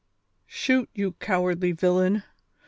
[0.47, 2.23] "Shoot, you cowardly villain